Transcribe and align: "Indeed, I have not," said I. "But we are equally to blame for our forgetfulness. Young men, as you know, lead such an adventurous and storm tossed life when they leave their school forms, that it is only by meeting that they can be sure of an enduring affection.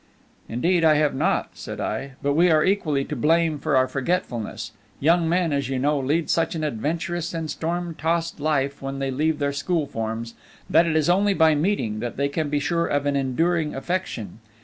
"Indeed, 0.49 0.83
I 0.83 0.95
have 0.95 1.13
not," 1.13 1.49
said 1.53 1.79
I. 1.79 2.13
"But 2.23 2.33
we 2.33 2.49
are 2.49 2.65
equally 2.65 3.05
to 3.05 3.15
blame 3.15 3.59
for 3.59 3.77
our 3.77 3.87
forgetfulness. 3.87 4.71
Young 4.99 5.29
men, 5.29 5.53
as 5.53 5.69
you 5.69 5.77
know, 5.77 5.99
lead 5.99 6.27
such 6.27 6.55
an 6.55 6.63
adventurous 6.63 7.35
and 7.35 7.51
storm 7.51 7.93
tossed 7.93 8.39
life 8.39 8.81
when 8.81 8.97
they 8.97 9.11
leave 9.11 9.37
their 9.37 9.53
school 9.53 9.85
forms, 9.85 10.33
that 10.67 10.87
it 10.87 10.95
is 10.95 11.07
only 11.07 11.35
by 11.35 11.53
meeting 11.53 11.99
that 11.99 12.17
they 12.17 12.29
can 12.29 12.49
be 12.49 12.59
sure 12.59 12.87
of 12.87 13.05
an 13.05 13.15
enduring 13.15 13.75
affection. 13.75 14.39